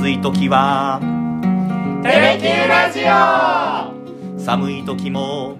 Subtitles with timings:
[0.00, 0.98] 暑い時は。
[2.02, 4.40] テレキューラジオ。
[4.42, 5.58] 寒い時も。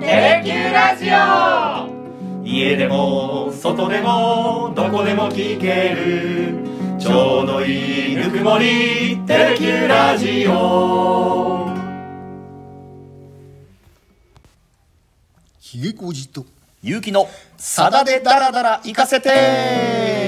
[0.00, 2.44] テレキューラジオ。
[2.44, 6.64] 家でも外でもどこでも聞ける。
[6.98, 11.70] ちょうどいいぬくもりテレキューラジオ。
[15.60, 16.44] ひげこじと。
[16.82, 20.27] 勇気のさだでダラダラ行かせて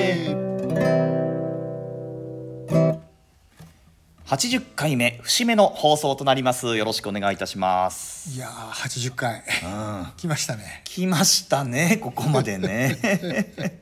[4.31, 6.77] 80回目節目の放送となります。
[6.77, 8.31] よろしくお願いいたします。
[8.37, 9.43] いやー80回。
[9.65, 10.07] うん。
[10.17, 10.83] 来ましたね。
[10.85, 12.97] 来ましたねここまでね。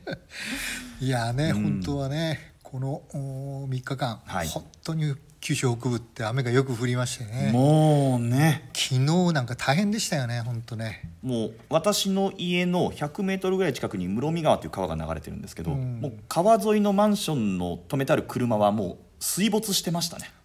[0.99, 1.63] いやーね、うん。
[1.63, 4.47] 本当はねこのお3日間、はい。
[4.47, 7.51] 本当に九州北部って雨がよく降りましてね。
[7.51, 8.71] もうね。
[8.73, 11.11] 昨日なんか大変でしたよね本当ね。
[11.21, 16.01] もう私の家の100メートルぐらい近くに室見川という川が流れてるんですけど、うん。
[16.01, 20.38] もう川沿いのマンションの止めてある車はもう水没してましたね。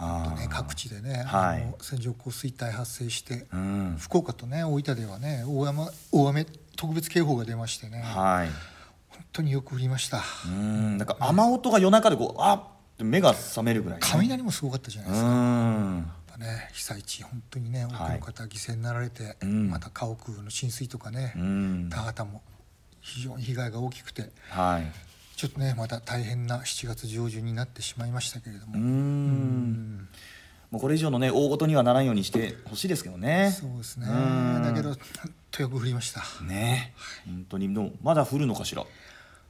[0.00, 1.62] あね各地でね、はい。
[1.62, 8.48] あの線状降水帯発生して、うん、福岡とね大分ではね大雨大雨特別警報が出ましてね、はい。
[9.10, 10.22] 本当によく降りました。
[10.46, 14.06] うん、なんか雨音が夜中でこうあっ目が覚めるぐらい、ね。
[14.10, 15.30] 雷もすごかったじゃないですか、
[16.38, 19.70] ね、被災地本当にね多くの方犠牲になられて、うん。
[19.70, 21.88] また家屋の浸水とかね、うん。
[21.90, 22.42] 田畑も
[23.00, 24.30] 非常に被害が大きくて。
[24.48, 25.09] はい。
[25.40, 28.82] ちょっとねまた大変な7月上旬になってしまいましたけれども、うん。
[28.82, 30.08] うん
[30.70, 33.50] もうこれ以上のね大事にはならんようにしてほしいですけどね。
[33.58, 34.12] そうですねう
[34.58, 34.98] んだけど本
[35.50, 36.92] 当よく降りました、ね。
[37.26, 38.84] 本当にでもまだ降るのかしら？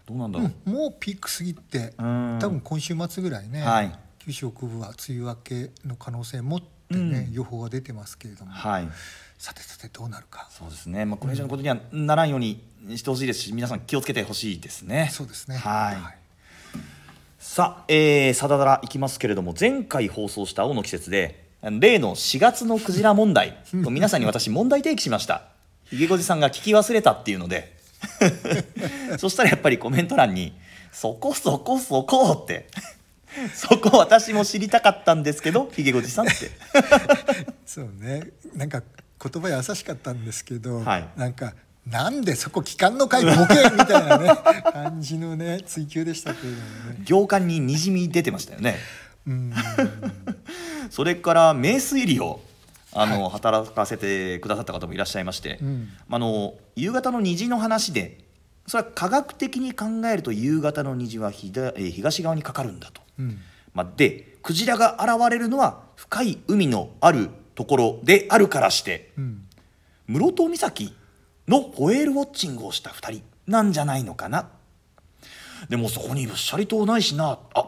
[0.06, 0.52] どうなんだろう。
[0.66, 8.88] うんもうピーク過ぎてうん多分今週末ぐらいね、はい九州北部は梅雨明けの可能性もってね、うん予報が出てますけれども、はい。
[9.40, 10.48] さてさてどうなるか。
[10.50, 12.62] そうですね、まあ、これ以上のことにはならんように
[12.94, 15.08] してほしいですし、皆さん気をつけてほしいですね。
[15.10, 15.56] そうですね。
[15.56, 15.96] はい。
[17.38, 25.44] さあ、えー、さだだらいきますけれども、前回放送した青の季節で、例の4月のクジラ問題 と皆さんに私問題提起しました。
[25.84, 27.74] ひげごじさんが聞き忘れたっていうので、
[29.18, 30.52] そしたらやっぱりコメント欄に、
[30.92, 32.68] そこそこそこって、
[33.54, 36.50] そこ私も知りたかったんですけど、ひげごじさんって。
[37.64, 38.32] そうね。
[38.54, 38.82] なんか
[39.22, 41.08] 言葉優しかったんですけど、はい。
[41.16, 41.54] なんか
[41.86, 44.30] なんでそこ聞かんのかいボケみたいなね
[44.72, 46.62] 感じのね追求でしたけれども
[46.98, 47.04] ね。
[47.04, 48.76] 行間ににじみ出てましたよね。
[49.26, 49.52] うん。
[50.90, 52.42] それから名推理を
[52.92, 55.88] あの、働かせてくださった方もいらっしゃいまして、うん。
[56.10, 58.18] あの夕方の虹の話で
[58.66, 63.02] それは科学的に考えると夕方の虹はひだえー東側にかかるんだと。
[63.18, 63.38] うん。
[63.74, 69.42] まあ、でクジラが現れるのは深い海のあるところであるからしてうん。
[70.06, 70.94] 室戸岬
[71.46, 74.48] のホエールウォッチングをした2人なんじゃないのかな。
[75.68, 77.38] でもそこにぶっしゃり島ないしな。
[77.54, 77.66] あ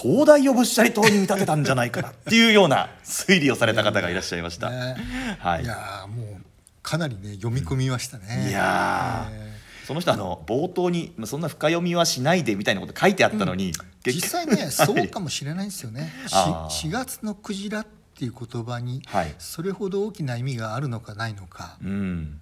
[0.00, 2.10] 東大をぶっしゃり島に見立てたんじゃないかな。
[2.14, 4.96] っていうような推理をされた方がいらっしゃいました、ね。
[5.40, 5.64] はい。
[5.64, 6.44] いやーもう
[6.84, 9.86] かなりね読み込みましたね、いやー。
[9.86, 13.72] その人あの冒頭にまあそんな深読みはしないでみたいなこと書いてあったのに、
[14.04, 16.12] 結実際ね そうかもしれないですよね。
[16.28, 16.88] しあー。
[16.88, 19.34] 4月のクジラっていう言葉にはい。
[19.38, 22.40] それほど大きな意味があるのかないのか、うん。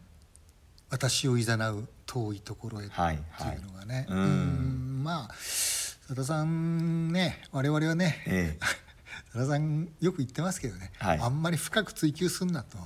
[0.91, 3.21] 私をいざなう遠いところへってはいいう
[3.67, 4.19] のがね、うん。
[4.19, 8.59] うんまあ佐田さんね我々はね、ええ。
[9.33, 11.19] 佐田さんよく言ってますけどね、はい。
[11.19, 12.83] あんまり深く追求すんなと、う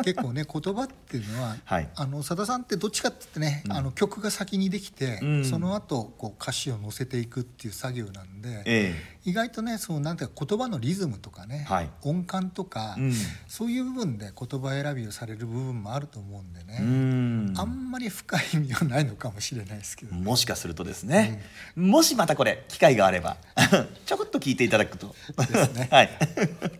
[0.00, 0.04] ん。
[0.04, 1.88] 結構ね言葉っていうのは、はい。
[1.94, 3.72] あの佐田さんってどっちかって言ってね、うん。
[3.72, 5.44] あの曲が先にできて、うん。
[5.46, 11.90] その後こう歌詞を乗せていくっていう作業なんで、え意外とねそうなんていうか言葉のリズムとかね、はい。
[12.02, 13.12] 音感とか、えうん。
[13.46, 17.54] そういう部分で言葉選びをされる部分もあると思うんでね、うん。
[17.56, 21.44] あんまり深い意味はないのかもしれないですけど、もしかするとですね、
[21.76, 23.36] もしまたこれ機会があれば
[24.06, 25.14] ちょこっと聞いていただくと。
[25.36, 25.88] ですね。
[25.92, 26.10] はい、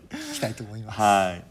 [0.09, 0.99] 聞きたいと思います。
[0.99, 1.45] はい、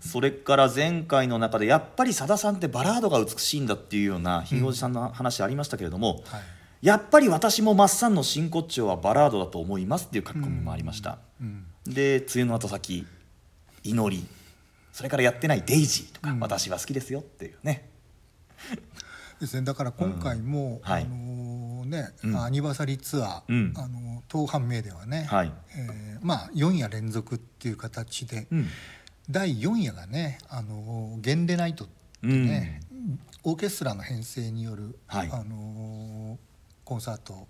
[0.00, 6.40] それから前回の中でやっぱりさださんってバラードが美しいんだっていうようなひいおじさんの話ありましたけれども、はい
[6.82, 11.64] やっぱり私もマッサンの真骨頂はバラードだと思いますっていう書き込みもありました、うん。
[11.86, 13.06] で「梅雨の後先」
[13.84, 14.26] 「祈り」
[14.92, 16.40] それからやってない「デイジー」とか、うん。
[16.40, 17.88] 私は好きですよっていうね。
[19.40, 19.62] ですね。
[19.62, 20.90] だから今回も、うん。
[20.90, 21.04] はい。
[21.04, 22.42] あのね、うん。
[22.42, 23.72] アニバーサリーツアー、うん。
[23.76, 25.52] あの当判明ではね、はい。
[25.76, 28.66] えーまあ4夜連続っていう形で、うん。
[29.30, 31.88] 第4夜がね「あのゲンデナイト」っ
[32.20, 32.80] てね、
[33.44, 35.30] オーケストラの編成による、はい。
[35.32, 36.38] あの
[36.92, 37.48] コンサート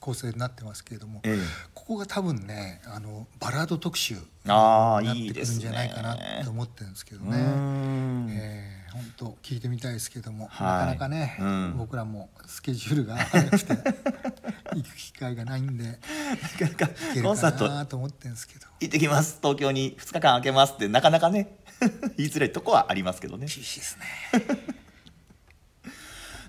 [0.00, 1.38] 構成になってますけれども、ええ。
[1.74, 7.36] ここが多分ねあのバラード特集になってくるんじゃないかなと思ってるんですけどうね。
[7.36, 10.68] んえ本当聞いてみたいですけども、はい。
[10.68, 11.74] なかなかね、うん。
[11.78, 13.74] 僕らもスケジュールが早くて
[14.76, 16.88] 行く機会がないんでなかなか
[17.24, 18.68] コンサートなと思ってるんですけど。
[18.78, 19.38] 行ってきます。
[19.42, 21.56] 東京に2日間空けますってなかなかね
[22.16, 23.46] 言いづらいとこはありますけどね。
[23.46, 24.75] 厳しいですね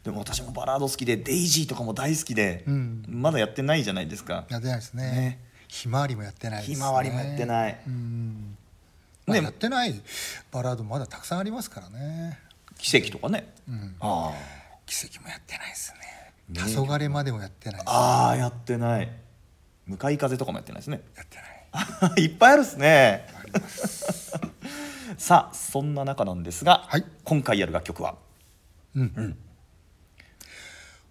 [0.07, 3.03] でも私もバラード好きでデイジーとかも大好きで、うん。
[3.09, 4.45] まだやってないじゃないですか。
[4.47, 5.03] やってないですね。
[5.03, 5.39] ね。
[5.67, 6.65] ひまわりもやってないね。
[6.65, 7.77] ひまわりもやってない。
[7.85, 8.57] うん、
[9.25, 10.01] まあねやってない
[10.49, 12.39] バラードまだたくさんありますからね。
[12.77, 13.95] 奇跡とかね、うん。
[13.99, 14.31] あ
[14.85, 15.93] 奇跡もやってないです
[16.47, 16.61] ね。
[16.63, 16.71] ね。
[16.71, 19.11] 黄昏までもやってないですああーやってない。
[19.87, 21.01] 向かい風とかもやってないですね。
[21.17, 21.37] やって
[22.07, 22.23] ない。
[22.23, 23.27] いっぱいあるっすね。
[25.19, 27.03] さあそんな中なんですが、はい。
[27.25, 28.15] 今回やる楽曲は？
[28.95, 29.03] うん。
[29.03, 29.37] ん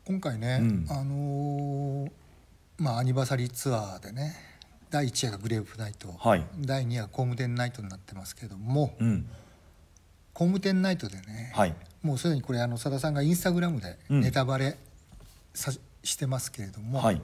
[0.06, 0.86] 今回ね、うん。
[0.88, 2.10] あのー
[2.78, 4.34] まあアニバーサリーツアーでね
[4.90, 6.44] 第1夜がグレープナイト、はい。
[6.60, 9.26] 第2夜が工務店ナイトになってますけども、うん。
[10.32, 11.74] 工務店ナイトでね、はい。
[12.02, 14.20] もうすでにこれあの佐田さんがインスタグラムでうん。
[14.20, 14.76] ネタバレ
[15.54, 15.72] さ、
[16.04, 17.20] してますけれども、はい。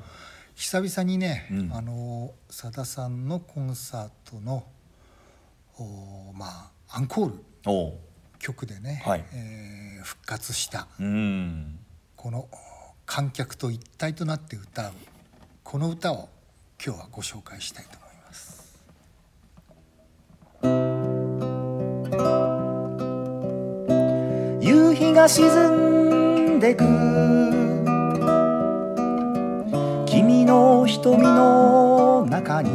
[0.56, 1.70] 久々にね、うん。
[1.72, 4.64] あの佐田さんのコンサートの
[5.78, 7.98] おまあアンコール
[8.40, 9.24] 曲でね、はい。
[9.32, 11.78] えー復活したうん。
[12.16, 12.48] この
[13.14, 14.92] 観客と一体となって歌う
[15.62, 16.30] この歌を
[16.82, 18.80] 今日はご紹介したいと思います。
[24.62, 26.84] 夕日が沈んでく
[30.06, 32.70] 君の瞳の中に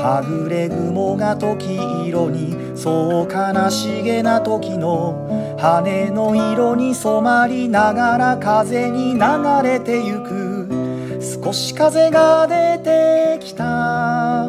[0.00, 1.74] はぐれ雲が時
[2.06, 5.27] 色にそう悲しげな時の
[5.58, 9.20] 羽の色に染まりながら風に流
[9.64, 10.68] れてゆく。
[11.20, 14.48] 少し風が出てきた。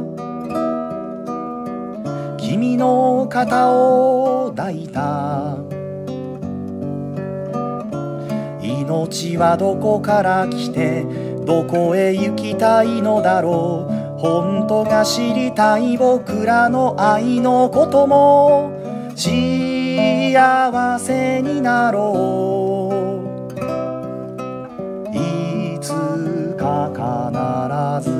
[2.37, 5.57] 君の肩を抱いた。
[8.61, 11.05] 命はどこから来て
[11.43, 14.19] どこへ行きたいのだろう。
[14.19, 18.71] 本当が知りたい僕らの愛のことも。
[19.15, 19.68] 知り
[20.31, 22.91] 幸せになろ
[25.11, 28.15] ういつか必ず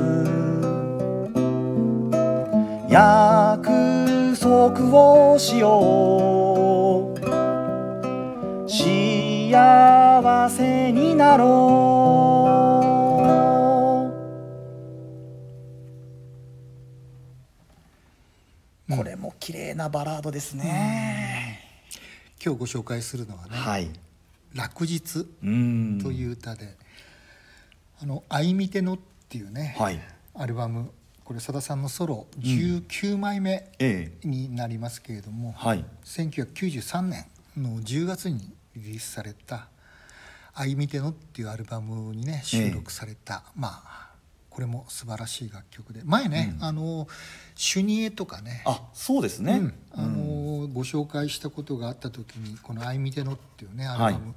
[2.88, 3.70] 約
[4.36, 4.90] 束
[5.32, 7.20] をしよう。
[8.68, 11.44] 幸せになろ
[18.88, 21.29] う、これも綺麗なバラードですね、
[22.42, 23.90] 今日ご紹介するのはねはい
[24.54, 26.00] 「落日」うん。
[26.02, 26.76] という歌で
[28.02, 28.98] 「あのあいみての」っ
[29.28, 30.00] ていうね、はい。
[30.34, 30.90] アルバム
[31.24, 34.26] これさださんのソロ19枚目ええ。
[34.26, 35.84] になりますけれども、はい。
[36.04, 37.26] 1993年
[37.56, 39.68] の10月にリリースされた
[40.54, 44.09] 「あいみての」っていうアルバムにね収録された、まあ
[44.60, 46.02] これも素晴らしい楽曲で。
[46.04, 46.64] 前ね、うん。
[46.64, 47.08] あの
[47.54, 48.62] シュニエとかね。
[48.66, 49.74] あそうですね、うん。
[49.92, 54.34] あのご紹介したことがあった時にこの「あいみての」っていうねアルバム、はい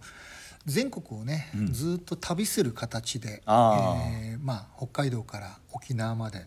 [0.66, 1.74] 全国をね、うん。
[1.74, 4.32] ずっと旅する形で、あー。
[4.32, 6.46] えーまあ、北海道から沖縄まで。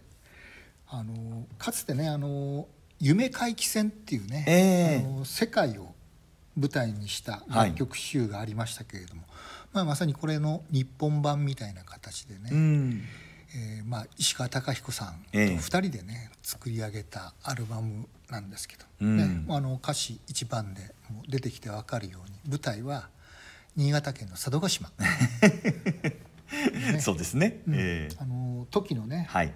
[0.88, 2.66] あのかつてねあの
[2.98, 5.06] 夢回帰戦っていうね、ええ。
[5.06, 5.94] あの世界を
[6.56, 9.24] 舞台にした楽曲集がありましたけれども、
[9.74, 13.02] まあ、まさにこれの日本版みたいな形でね、うん
[13.54, 15.56] えーまあ、石川貴彦さんとええ。
[15.56, 19.16] 2人でね、作り上げたアルバムなんですけど、うん。
[19.46, 23.08] ねあの歌詞一番でもう出てきて分かるように舞台は
[23.76, 24.90] 新潟県の佐渡島、
[26.92, 27.00] ね。
[27.00, 27.74] そうですね、うん。
[27.74, 28.16] ええ。
[28.18, 29.54] あの時のねはい。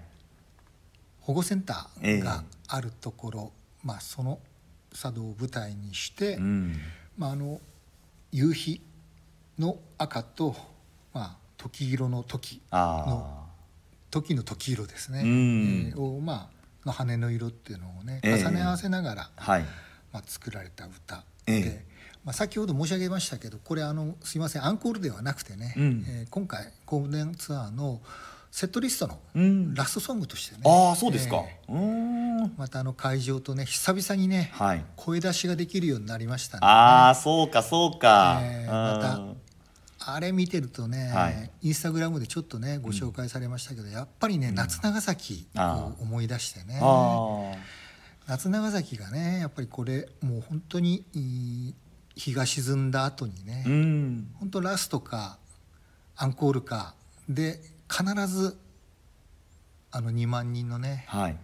[1.20, 2.18] 保護センタええ。
[2.20, 4.38] ーがあるところ、まあ、その
[4.90, 6.76] 佐渡を舞台にして、うん。
[7.16, 7.61] まあ、あの
[8.32, 8.80] 夕日
[9.59, 10.56] の赤と、
[11.12, 13.39] まあ、時色の時あ
[14.10, 15.92] 時の時色ですね、うん。
[15.92, 18.38] えーをまあの羽の色っていうのをねええ。
[18.38, 19.64] 重ね合わせながら、あはい。
[20.12, 21.84] まあ、作られた歌えで、え
[22.24, 26.04] まあ、先ほど申し上げましたけどこれあのすいませんアンコールではなくてね、うん。
[26.08, 28.00] えー今回ゴールデンツアーの
[28.50, 29.74] セットリストのうん。
[29.74, 32.44] ラストソングとしてね、ああそうですか、えうーん。
[32.46, 34.84] ーまたあの会場とね久々にね、はい。
[34.96, 39.28] 声出しができるようになりましたんで、ああそうかそうか、えーうん。
[39.28, 39.34] ま
[40.07, 41.50] あれ見てるとね、はい。
[41.62, 47.52] インスタグラムでちょっとねご紹介されましたけど、やっぱりね夏長崎を思い出してね、あ
[48.26, 51.04] 夏長崎がねやっぱりこれもう本当に
[52.16, 54.30] 日が沈んだ後にね、あうん。
[54.40, 55.38] 本当ラストか
[56.16, 56.95] アンコールか
[57.28, 58.59] で必ず
[59.90, 61.37] あの2万人のねはい。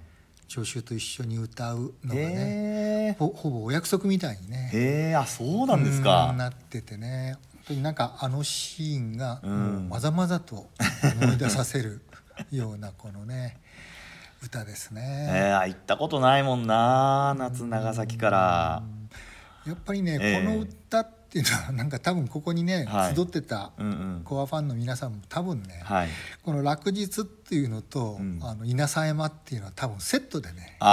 [0.48, 3.16] 聴衆と一緒に歌うのがねへえ。
[3.18, 6.28] ほほぼお約束みたいにねへえあそうなんですか。
[6.30, 7.36] うんなっててね。
[7.52, 9.40] 本当になんかあのシーンが
[9.88, 10.68] まざまざと
[11.20, 12.02] 思い出させる
[12.50, 13.58] ようなこのね
[14.42, 15.28] 歌ですえね。
[15.32, 18.82] ー、あ行ったことないもんな夏長崎から。
[19.66, 20.44] やっぱりね、ええ。
[20.44, 23.16] この歌っていうのはなんか多分ここにね、はい。
[23.16, 23.72] 集ってた
[24.24, 26.08] コアファンの皆さんも多分ね、はい。
[26.44, 28.38] この「落日」っていうのと「うん。
[28.42, 30.84] あの稲佐山」っていうのは多分セットでね記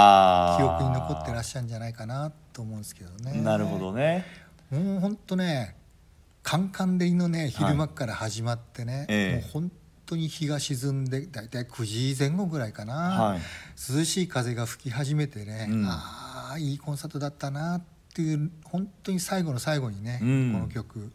[0.62, 3.40] 憶に残ってらっしゃるんじゃないかなと思うんですけどね。
[3.42, 4.24] なるほどね。
[4.70, 5.76] もう本当ね
[6.44, 9.42] カンカン照りのね昼間から始まってね、ええ。
[9.42, 9.72] もう本
[10.06, 13.40] 当に日が沈んで大体9時前後ぐらいかな、はい。
[13.92, 15.84] 涼しい風が吹き始めてね、うん。
[15.86, 17.82] ああいいコンサートだったなっ
[18.14, 20.52] ていう本当に最後の最後にね、うん。
[20.52, 21.10] この曲。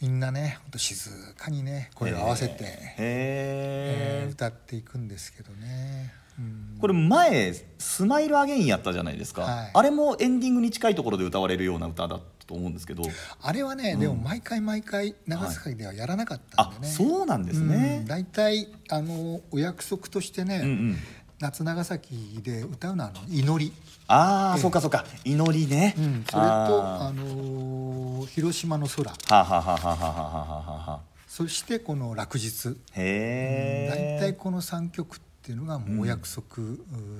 [0.00, 6.12] みんなね本当静かにね声を合わせて、へええー歌っていくんですけどね。
[6.38, 6.78] うん。
[6.80, 9.70] これ前「スマイルアゲインやったじゃないですか、はい。
[9.72, 13.04] あれもエンディングに近いところで歌われるような歌だったと思うんですけど。
[13.40, 14.00] あれはね、うん。
[14.00, 16.88] でも毎回毎回長崎ではやらなかったあんでね。
[16.88, 17.98] そうなんですね。
[18.00, 20.96] うん、大体あのお約束としてね、うんうん。
[21.40, 23.72] 夏長崎で歌うのは祈り、
[24.06, 24.62] ああ、ええ。
[24.62, 25.04] そうかそうか。
[25.24, 29.10] 祈りね、うん、それとああの広島の空。
[29.10, 32.76] ーはははははははははそしてこの落日。
[32.94, 36.44] へえ大体この3曲っていうのがもうお約束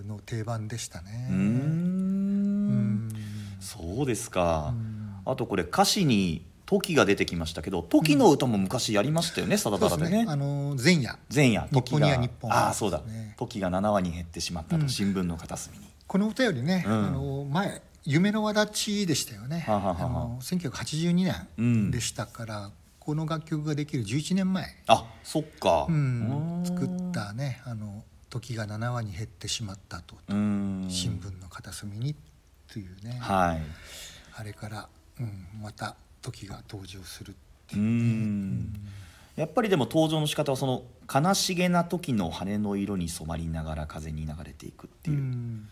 [0.06, 1.28] の定番でしたね。
[1.30, 1.38] うーん。
[1.38, 1.42] う
[2.72, 3.08] ん。
[3.60, 4.72] そうですか。
[4.72, 5.16] うん。
[5.24, 10.30] あとこれ歌詞に「時」が出てきましたけど「時」の歌も昔やりましたよねさだただでねね。
[10.30, 11.18] あの前夜。
[11.34, 11.68] 前夜。
[11.72, 12.16] 時が。
[12.16, 13.02] 日本ああそうだ。
[13.36, 14.88] 時が7話に減ってしまったと、うん。
[14.88, 15.84] 新聞の片隅に。
[16.06, 16.92] この歌よりね、うん。
[17.06, 19.60] あの前夢の輪立ちでしたよね。
[19.66, 20.08] ははははあ。
[20.08, 25.86] の1982うん年でしたから、この楽曲ができる11年前、あそっか。
[25.88, 26.62] うん。
[26.64, 30.16] 作ったねあの「時が7話に減ってしまったと」
[30.88, 32.16] 新聞の片隅に」
[32.72, 33.60] というね、はい。
[34.34, 34.88] あれから、
[35.20, 37.34] うん、また時が登場するっ
[37.66, 38.72] てうーいう、ん。
[39.36, 45.18] やっぱりでも登場の仕方はその悲しげな時の羽の色に染まりながら風に流れていくっていう。
[45.18, 45.68] う、ん。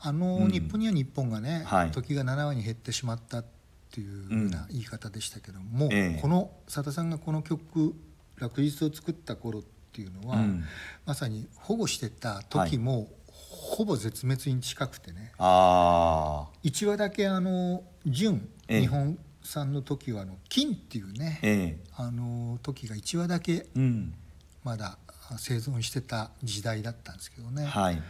[0.00, 0.50] あの、うん。
[0.50, 1.90] 日本には日本がね、はい。
[1.90, 3.44] 時が7話に減ってしまったっ
[3.90, 6.20] ていうような言い方でしたけども、ええ。
[6.20, 7.94] この佐田さんがこの曲
[8.36, 10.64] 「落日」を作った頃っていうのは、うん。
[11.04, 15.32] まさに保護してた時も、ほぼ絶滅に近くてね。
[15.38, 18.80] ああ1話だけあの純ええ。
[18.80, 21.84] 日本産の時はあの金っていうね、ええ。
[21.96, 24.14] あの時が1話だけうん。
[24.62, 24.98] まだ
[25.38, 28.02] 生存してた時代だったんですけどね、はい。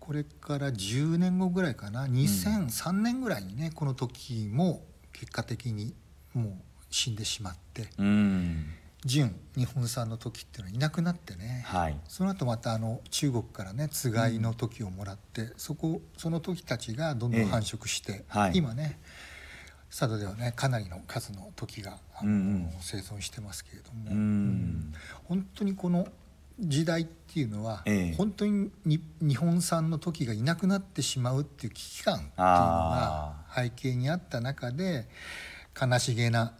[0.00, 2.06] これから10年後ぐらいかな。
[2.06, 5.94] 2003年ぐらいにねこの時も結果的に
[6.34, 6.52] もう
[6.90, 7.88] 死んでしまって。
[7.98, 8.66] うん
[9.04, 11.64] 純日本産の時っていうのはいなくなってね。
[11.66, 11.96] はい。
[12.06, 18.52] その後またあの中国からねつがいの時をもらって、そこその時たちがどんどん繁殖して、はい。
[18.54, 19.00] 今ね
[19.90, 22.70] 佐渡ではねかなりの数の時がうんうん。
[22.80, 24.94] 生存してますけれども、うん。
[25.24, 26.06] 本当にこの
[26.60, 28.14] 時代っていうのは、ええ。
[28.14, 35.08] 本当にに日本産の時がいなくなってしまうっていう危機感っていうのあが背景にあった中で
[35.80, 36.54] 悲しげな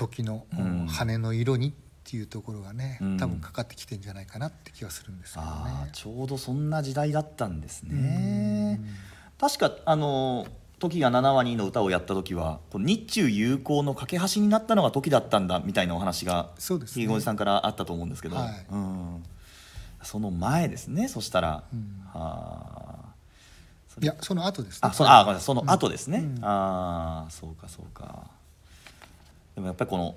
[0.00, 0.86] 時の、うん。
[0.86, 1.72] 羽の色にっ
[2.04, 3.16] ていうところがね、うん。
[3.18, 5.90] 多分かかってきてんじゃないかなって気はするんですけどああね。
[5.92, 8.86] ちょうどそんな時代だったんですうねん。
[9.38, 10.46] 確かあの
[10.78, 17.02] 時が7話にの歌をやった時は日中友好の架け橋になったのが時だったんだみたいなお話がそうですね。
[17.02, 18.66] ひげごじさんからあったと思うんですけど、はい。
[18.70, 19.22] うん、
[20.02, 22.02] その前ですねそしたら、うん。
[22.14, 22.96] あ
[24.00, 24.80] いやその後ですね。
[24.82, 26.44] あそのあその後ですね、うん。
[26.44, 28.30] ああそうかそうか
[29.54, 30.16] でもやっぱりこの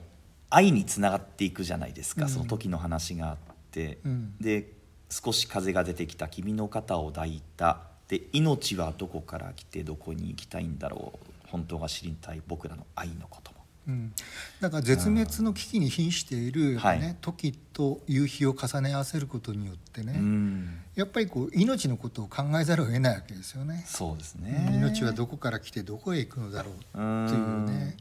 [0.50, 2.30] 愛につながっていくじゃないですか、うん。
[2.30, 3.38] その時の話があっ
[3.72, 4.36] て、うん。
[4.40, 4.72] で
[5.10, 7.82] 少し風が出てきた君の肩を抱いた。
[8.08, 11.48] で命はどこから来てどこに行きたいんだろう。
[11.48, 13.58] 本当が知りたい僕らの愛のことも。
[13.86, 14.14] うん、
[14.62, 17.02] だから絶滅の危機に瀕している、はい。
[17.02, 20.80] ね、時と夕日を重ね合わせることによってね、うん。
[20.96, 23.84] やっぱりこう命のことを考えざるを得ないわけですよね。
[23.86, 24.70] そうですね。
[24.74, 27.98] 命はどこから来てどこへ行くのだろうというね、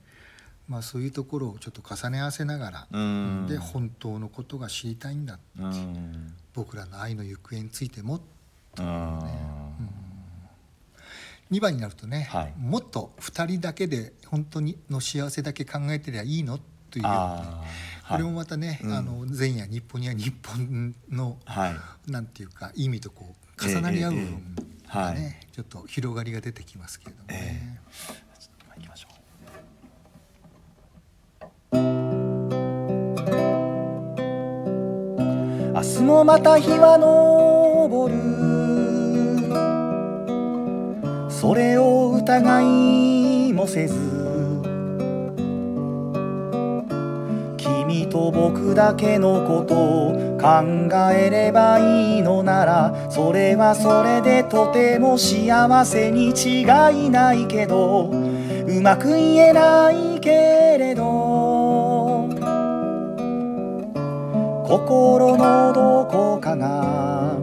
[0.72, 3.46] まあ、そういうところをちょっと重ね合わせながら、うん。
[3.46, 6.34] で本当のことが知りたいんだうん。
[6.54, 8.20] 僕らの愛の行方についても
[8.78, 9.18] うん。
[11.50, 12.54] 2番になるとね、はい。
[12.56, 16.58] もっと2人だけで本当にの幸せだけ考えてりゃいいの？
[16.90, 18.92] というようなあーこれもまたね、うん。
[18.92, 22.10] あの前夜日本には日本の、はい。
[22.10, 25.46] なんていうか意味とこう重なり合う部分がね、ええええはい。
[25.52, 27.78] ちょっと広がりが出てきますけれどもね。
[28.76, 29.11] 行きましょう
[35.82, 38.14] 明日もまた日は昇る。
[41.28, 42.62] それを疑
[43.48, 43.96] いもせず
[47.56, 50.62] 君と僕だけのことを考
[51.10, 61.11] えればいいのならそれはそれでとても幸せに違いないけどうまく言えないけれど
[64.72, 67.36] 心のどこかが。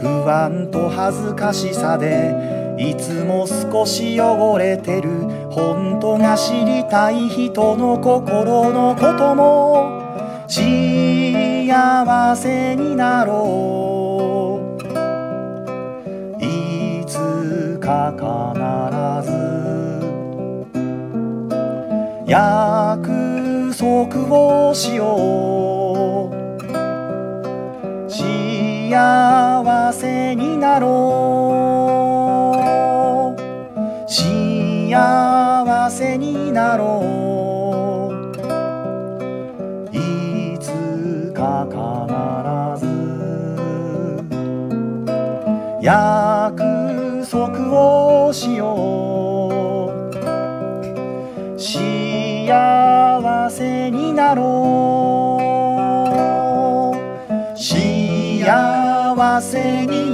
[0.00, 5.10] 不安と恥ずかしさでいつも少し汚れてる。
[5.50, 10.00] 本当が知りたい人の心のことも
[10.48, 14.82] 幸せになろう。
[16.42, 18.24] いつか必
[19.30, 19.36] ず
[22.26, 22.65] 約
[23.76, 24.08] 束
[24.68, 26.36] をしよう。
[28.08, 31.05] 幸せになろう。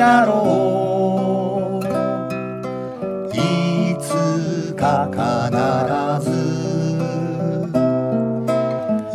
[0.03, 1.87] せになろう
[3.33, 3.39] い
[4.01, 5.21] つか必
[6.29, 6.33] ず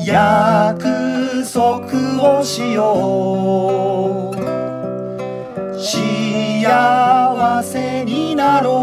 [0.09, 0.85] 約
[1.51, 1.59] 束
[2.39, 4.37] をしよう。
[5.77, 8.77] 幸せになろう。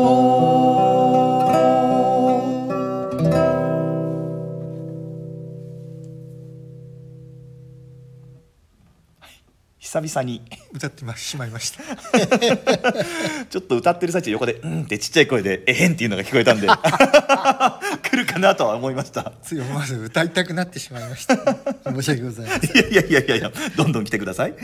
[9.78, 10.42] 久々に。
[10.74, 11.82] 歌ってましまいました。
[13.48, 16.66] ちょっと歌ってる最中横で「うん」ってちっちゃい声で「えへん」っていうのが聞こえたんで
[18.10, 19.32] 来るかなとは思いました。
[19.42, 21.36] つい思わず歌いたくなってしまいました。
[21.36, 22.76] 申し訳ございません。
[22.76, 24.54] いやいやいやいやいやどんどん来てください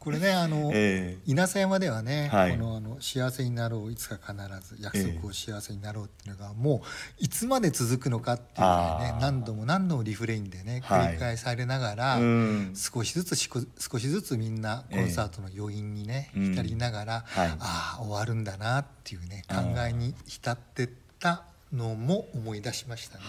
[0.00, 2.52] これねあの、え稲佐山ではね、はい。
[2.52, 6.80] このあの幸せになろういつか必ず約束を幸せになろうっていうのが、もう
[7.18, 11.08] いつまで続くのかっていうのがね何度も何度もリフレインでねはい。
[11.08, 12.72] 繰り返されながら、うん。
[12.74, 17.48] 少しずつ少しずつみんなコンサートの余韻にね、ええ浸りながら、はい。
[17.60, 23.24] ああ終わるんだなっていうね考えに浸ってったのも思い出しましたね。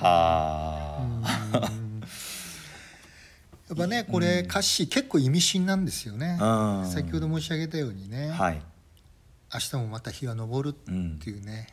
[3.73, 6.37] っぱねこれ歌詞結構意味深なんですよね。
[6.39, 6.45] う
[6.81, 6.89] ん。
[6.89, 8.61] 先ほど申し上げたようにね、はい。
[9.53, 11.67] 明日もまた日は昇るっていうね、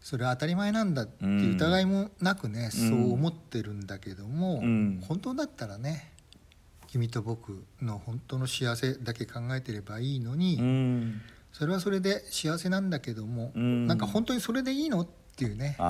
[0.00, 2.70] それは当たり前なんだっていう疑いもなくね、うん。
[2.70, 5.02] そう思ってるんだけども、うん。
[5.06, 6.12] 本当だったらね
[6.88, 11.20] 君と僕の本当の幸せだけ考えてればいいのに、うん。
[11.52, 13.86] それはそれで幸せなんだけども、うん。
[13.86, 15.76] なんか本当にそれでいいのっていうね。
[15.78, 15.82] う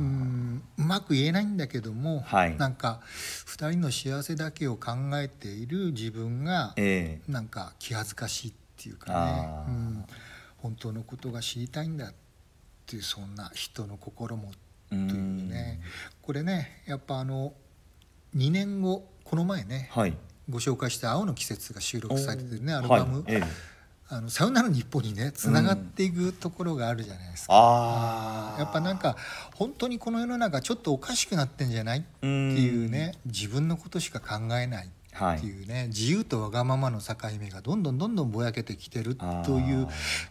[0.00, 2.56] んうまく言えないんだけども、はい。
[2.56, 3.00] なんか
[3.46, 7.32] 2人の幸せだけを考えている自分がええ。
[7.32, 9.48] なんか気恥ずかしいっていうかね。
[9.68, 10.04] うん、
[10.58, 12.14] 本当のことが知りたいんだっ
[12.86, 15.80] ていうそんな人の心もうというね。
[16.20, 17.54] これねやっぱあの
[18.36, 20.16] 2年後この前ねはい。
[20.50, 23.34] ご紹介した「青の季節」が収録されてるねおアルバム、はい。
[23.34, 23.72] ええ
[24.12, 27.54] あのサウナの日本にねつながっていくところがあるじゃないですか。
[27.54, 29.16] ああやっぱなんか
[29.54, 32.00] 本当にこの世の中ちょっとおかしくなってんじゃない？
[32.00, 39.88] っていうね自分のことしか考えないはいっていうね、自由とわがままの境目がどんどんどんどんぼやけてきてるという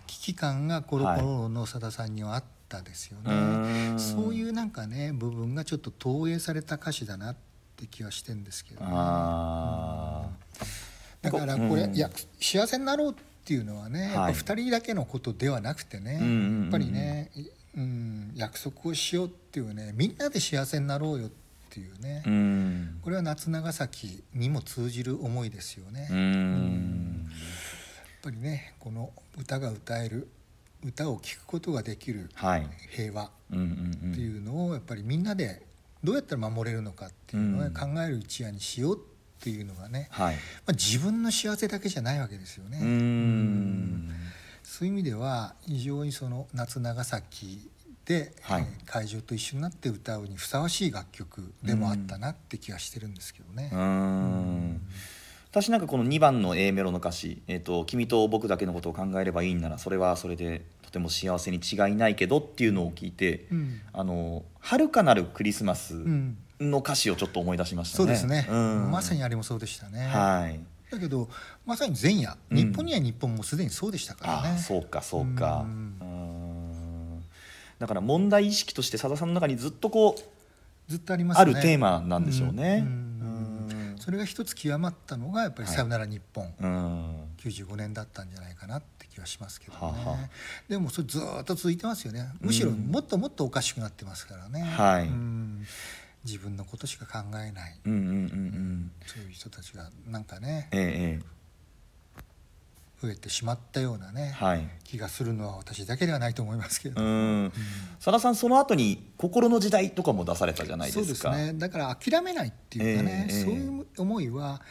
[0.07, 3.99] 危機感がコロコロのさださんにはあったですよね、うん。
[3.99, 7.35] そういうなんかね部分がちょっと投影された歌詞だなっ
[7.75, 8.91] て気はしてんですけどね。
[8.91, 10.27] あ
[11.21, 11.95] だからこれ、うん。
[11.95, 13.21] いや幸せになろうって
[13.53, 14.13] いうのはね、はい。
[14.13, 16.61] やっぱ2人だけのことではなくてね、うんうんうんうん。
[16.63, 17.31] やっぱりね、
[17.77, 21.29] うん、約束をしようっていうねみんなで幸せになろうよっ
[21.69, 22.99] ていうね、あうん。
[23.01, 26.07] これは夏長崎にも通じる思いですよね。
[26.11, 27.29] うやっん
[28.21, 30.27] ぱりねこの歌が歌える
[30.83, 32.67] 歌を聴くことができるはい。
[32.89, 35.61] 平和っていうのをやっぱりみんなで
[36.03, 39.10] どうやったら守れるのかっていうのを考える一夜にしようって
[39.49, 40.35] いうのがね、はい。
[40.35, 42.79] まあ、自分の幸せだけじゃないわけですよね。
[42.81, 44.09] うん。
[44.63, 47.69] そういう意味では非常にその夏長崎
[48.05, 48.61] で、はい。
[48.61, 53.69] えー会場と一緒になって歌うにふさわしい楽曲でもあったなって気がしてるんですけどね。
[53.71, 54.81] うん。
[55.49, 63.81] 私なんかこの2番の A メロの歌詞「えー、と君と僕だけのことを考えればいいんならそれはそれでとても幸せに違いないけど」っていうのを聞いて「うん。
[63.93, 66.37] あの遥かなるクリスマス」うん
[66.69, 67.97] の歌詞をちょっと思い出しましたね。
[67.97, 68.91] そうですね、うん。
[68.91, 70.07] まさにあれもそうでしたね。
[70.07, 70.59] はい。
[70.91, 71.29] だけど
[71.65, 72.57] まさに前夜、うん。
[72.57, 74.57] 日本には日本もすでにそうでしたからね。
[74.59, 75.65] そうかそうか。
[75.65, 75.97] うん。
[76.01, 77.23] うん。
[77.79, 81.41] だから問題意識としてさださんの中にずっとこうずっとありますね。
[81.41, 82.83] あるテーマなんでしょうね。
[82.85, 83.91] うん。
[83.91, 83.95] うん。
[83.97, 85.75] それが一つ極まったのがやっぱり「はい。
[85.75, 87.15] さよなら日本」うん。
[87.37, 90.29] 95年だったんじゃないかなって気はしますけどね、はあはあ。
[90.67, 92.29] でもそれずーっと続いてますよね。
[92.39, 92.87] むしろうん。
[92.87, 95.07] もっともっとおかしくなってますからね、はい。
[95.07, 95.65] うん
[96.25, 97.79] 自分のことしか考えない。
[97.85, 98.91] うんうんうんうん。
[99.05, 101.41] そういう人たちがなんかねえええ
[103.01, 104.69] 増えてしまったようなね、えはい。
[104.83, 107.53] 気がするのは私だけではないと思いますけれど、うん。
[107.99, 111.53] さださんその後に「心の時代」とかも出されたじゃないそうですですかね。
[111.55, 113.43] だから諦めないっていうかね、ええ。
[113.43, 114.61] そういう思いは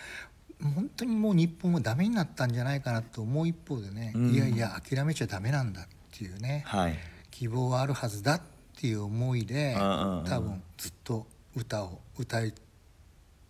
[0.63, 4.31] 本当にもう日本はダメになったんじゃないかなと思う一方でね、うん。
[4.31, 6.97] いやいや諦めちゃダメなんだっていうね、はい。
[7.33, 8.43] 希望はあるはずだっ
[8.79, 10.25] ていう思いで、うんうんうん。
[10.25, 12.55] 多分ずっと歌を歌い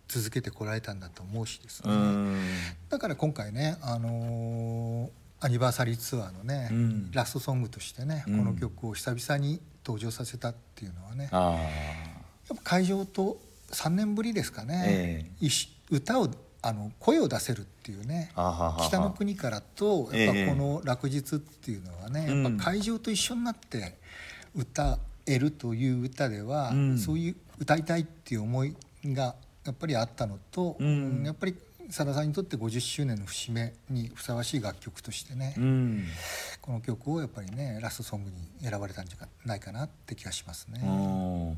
[0.07, 2.37] 続けてこられたんだと思うしですうね、ん。
[2.89, 7.11] だから今回ね、あのーアニバーサリーツアーのね、うん。
[7.11, 8.37] ラストソングとしてね、うん。
[8.37, 11.23] この曲を久々に登場させたっていうのはね。
[11.23, 11.55] やあ。
[12.53, 13.39] っぱ会場と
[13.71, 16.29] 3年ぶりですかね、え一緒歌を
[16.61, 18.31] あの声を出せるっていうね
[18.87, 22.43] 北の国からとええやっぱこの落日っていうのはね、うん。
[22.43, 23.97] やっぱ会場と一緒になって
[24.55, 26.97] 歌えるという歌では、うん。
[26.99, 31.23] そういう歌いたいっていう思いがやっぱりあったのと、うん。
[31.23, 31.55] やっぱり
[31.91, 36.05] さださんにとって50周年の節目にふさわしい楽曲としてね、うん。
[36.59, 40.81] この曲をやっぱりねラストソングに選ばれたんじゃないかなって気がしますね。
[40.83, 41.57] うん。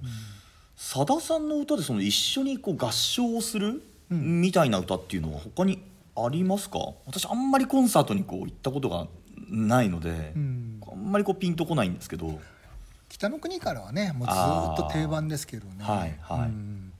[0.76, 4.42] さださんの歌でその一緒にこう合唱をするうん。
[4.42, 5.82] みたいな歌っていうのは他に
[6.18, 6.80] ありますか？
[7.06, 9.08] 私あんまりコンサートにこう行ったことが
[9.50, 10.82] ないので、うん。
[10.92, 12.40] あんまりこうピンとこないんですけど、
[13.14, 15.76] 北の国からはねもうずーっと定番ですけどね。
[15.82, 16.50] あーはいはい。
[16.50, 16.94] うん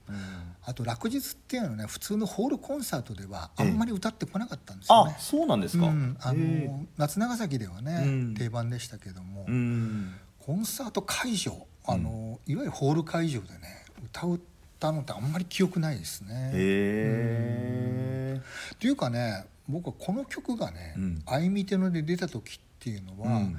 [0.66, 3.68] あと落日っていうのはね普通のホールコンサートではあえ。
[3.68, 5.16] えんまり歌ってこなかったんですよあね。
[5.20, 6.16] そうなんですか、うん。
[6.22, 8.34] あの夏長崎ではね、うん。
[8.36, 10.14] 定番でしたけども、うん。
[10.40, 16.52] コンサート会場あの、いわゆるホール会場でね歌を歌うのってあんまり記憶ないですね。
[16.54, 18.42] へえ。
[18.76, 23.58] っていうかね僕はこの曲がねうん「あいみての」で出た時っていうのは、うん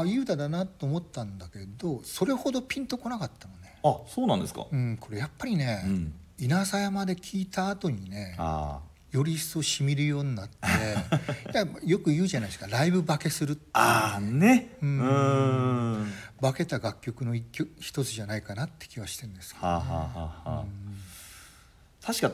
[0.00, 3.78] あいい歌だなと思ったんだけどそれほどピンとこなかったのね。
[3.84, 6.14] あそうなんですか、うん、これやっぱりね、うん。
[6.38, 8.80] 稲佐山で聞いた後にねあ
[9.12, 10.56] より一層しみるようになって
[11.52, 12.66] いやよく言うじゃないですか。
[12.66, 14.76] ライブ化けするってあああね。
[14.82, 16.02] ううん。
[16.02, 20.02] ん化けた楽曲の一曲一つじゃないかなって気はしてるんですけど、はあ、はあは
[20.44, 20.64] あはあ、
[22.04, 22.32] 確か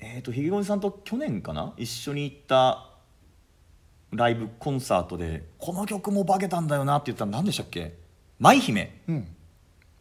[0.00, 1.72] えっ、とひげごじさんと去年かな？
[1.76, 2.87] 一緒に行った
[4.12, 7.94] ライブコンサートでこの曲も化けたんだよなって言ったら何でしたっけ？
[8.38, 9.02] 舞姫。
[9.08, 9.28] うん。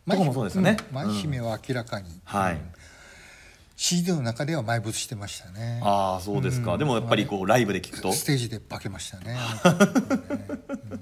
[0.10, 0.78] とかもそうですよね。
[0.92, 0.94] ん。
[0.94, 2.60] 舞姫は明らかに、はい、うん。
[3.76, 5.82] CD の中では埋没してましたね。
[5.84, 6.80] ああそうですか、うん。
[6.80, 8.14] でもやっぱりこうライブで聞くと。
[8.14, 9.34] ステージで化けましたね。
[9.34, 9.40] ね
[10.92, 11.00] うん。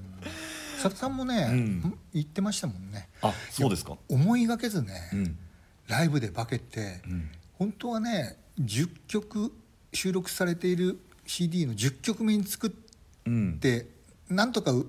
[0.82, 1.98] 佐田さんもね、うん。
[2.12, 3.08] 言ってましたもんね。
[3.22, 3.96] あそうですか。
[4.08, 5.38] 思いがけずね、うん。
[5.86, 7.30] ライブで化けて、うん。
[7.58, 9.52] 本当はね10曲
[9.92, 12.85] 収録されている CD の10曲目に作っう
[13.30, 13.58] ん。
[13.58, 13.86] て
[14.28, 14.86] なんとかう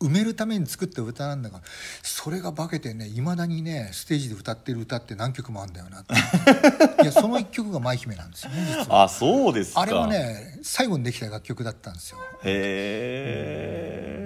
[0.00, 1.62] 埋めるために作った歌なんだが
[2.02, 6.14] それが化けてねいまだにねステージで歌ってる歌って何曲もあるんだよなって。
[7.02, 9.04] いやその1曲が舞姫なんですよね実は。
[9.04, 9.80] あそうですか。
[9.80, 12.18] あれもね最後にできた楽曲だったんですよ。
[12.42, 13.20] へ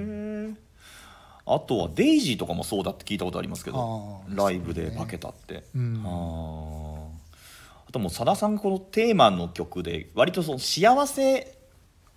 [0.07, 0.55] え
[1.47, 6.03] あとはデイジーとかもそうだって聞いたことありますけどライブで化けたって、うん。
[6.05, 7.19] あー。
[7.89, 11.58] あともうさださんがこのテーマの曲で割とその幸せ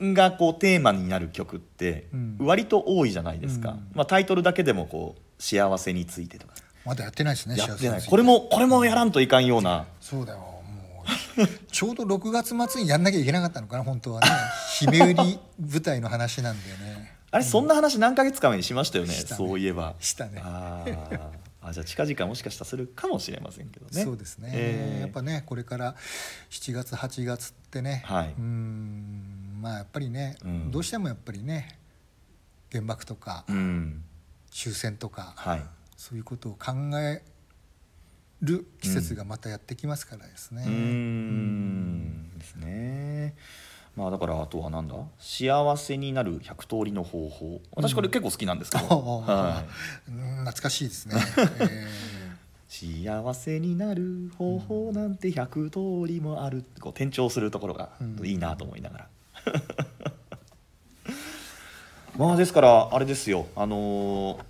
[0.02, 2.38] がこうテーマになる曲ってうん。
[2.40, 3.92] 割と多いじゃないですか、うん。
[3.94, 6.54] まあ、タイトルだけでもこう幸せについてとか。
[6.86, 8.02] まだやってないですねやってない。
[8.04, 9.86] これもこれもやらんといかんような。
[10.00, 11.04] そうだよも
[11.38, 11.48] う。
[11.72, 14.28] ちょうど6月末にやんなきゃいけなかったのかな本当はね。
[14.80, 17.14] 姫売り舞台の話なんだよね。
[17.32, 19.16] あれそんな話何ヶ月か前にしましたよね、ね。
[19.16, 19.96] そういえば。
[20.00, 20.42] したね。
[20.44, 21.42] あー。
[21.64, 24.04] あじゃあ近々もしかしたらするかもしれませんけどね。
[24.04, 25.02] そうですね、えー。
[25.02, 25.96] やっぱねこれから
[26.50, 28.30] 7月8月ってね、はい。
[28.30, 30.72] うーんまあやっぱりね、うん。
[30.72, 31.78] どうしてもやっぱりね
[32.72, 34.04] 原爆とかうん。
[34.50, 35.64] 終戦とか、はい。
[35.96, 37.22] そういうことを考え
[38.42, 40.64] る季節がまたやってきますからですね。
[40.66, 42.38] うーん。
[42.38, 43.36] ですね。
[43.96, 44.96] まあだからあとはなんだ？
[45.20, 47.62] 幸せになる100通りの方法。
[47.76, 49.64] 私これ結構好きなんですけど、は
[50.08, 50.12] い。
[50.12, 51.16] うん懐かしいですね。
[51.60, 51.88] え
[52.68, 55.70] 幸せになる方法なんて100
[56.06, 56.64] 通りもある。
[56.80, 58.26] こう転調するところがうん。
[58.26, 59.08] いいなと思いながら、
[62.18, 63.48] まあですからあれですよ。
[63.56, 64.44] あのー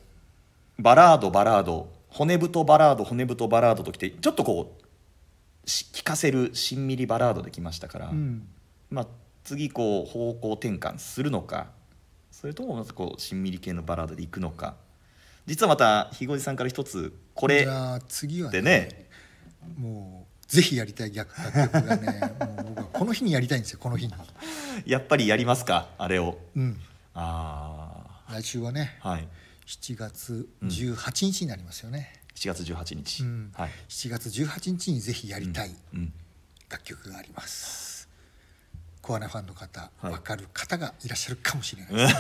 [0.80, 1.90] バラードバラード。
[2.10, 8.48] 骨太バラード骨太バラードときてちょっとこうし聴かせるしんみりバラードできましたから、ーうん。
[8.90, 9.08] まあ、
[9.46, 11.68] 次こう方向転換するのか
[12.32, 14.76] それともまたこうしんみり系のバラードでいくのか。
[15.46, 17.68] 実はまたひごじさんから一つこれ
[18.52, 19.08] でね
[19.78, 22.20] もうぜひやりたい逆楽曲がね。
[22.40, 24.14] もう僕はこの日にやりたいんですよこの日に。
[24.86, 26.38] やっぱりやりますかあれを。
[26.58, 26.78] うん。
[27.14, 29.28] あ来週はねあはい。
[29.66, 33.52] 7月18日になりますよね、7月18日、うん。
[33.56, 36.12] はい、7月18日にぜひやりたいうん、
[36.70, 38.10] 楽曲があります、
[39.02, 40.12] コアなファンの方、はい。
[40.12, 42.16] 分かる方がいらっしゃるかもしれないです、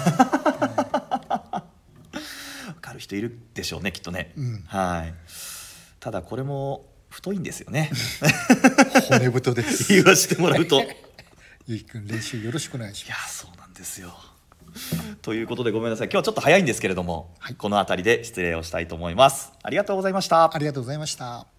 [2.71, 4.63] 分かる人いるでしょうねきっとね、うん。
[4.67, 5.13] はい。
[5.99, 7.91] ただこれも太いんですよね。
[9.09, 9.93] 骨太です。
[9.93, 10.81] 言わせてもらうと。
[10.81, 10.87] い
[11.67, 13.39] ゆうきくん練習よろしくお願いしやます。
[13.39, 14.13] そうなんですよ。
[15.21, 16.07] ということでごめんなさい。
[16.07, 17.55] 今日はちょっと早いんですけれども、はい。
[17.55, 19.51] この辺りで失礼をしたいと思います。
[19.61, 20.53] ありがとうございました。
[20.53, 21.50] ありがとうございました